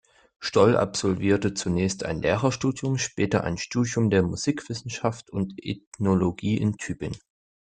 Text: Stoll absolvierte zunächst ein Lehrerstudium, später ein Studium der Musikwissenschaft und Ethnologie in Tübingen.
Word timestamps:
Stoll 0.39 0.77
absolvierte 0.77 1.53
zunächst 1.53 2.03
ein 2.03 2.23
Lehrerstudium, 2.23 2.97
später 2.97 3.43
ein 3.43 3.59
Studium 3.59 4.09
der 4.09 4.23
Musikwissenschaft 4.23 5.29
und 5.29 5.53
Ethnologie 5.63 6.57
in 6.57 6.75
Tübingen. 6.77 7.19